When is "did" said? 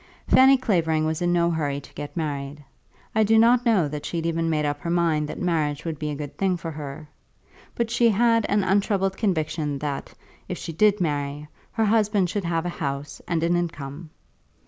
10.73-11.01